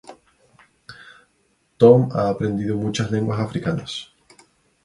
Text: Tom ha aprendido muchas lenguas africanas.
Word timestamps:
Tom 1.77 2.09
ha 2.13 2.27
aprendido 2.29 2.75
muchas 2.75 3.11
lenguas 3.11 3.39
africanas. 3.39 4.15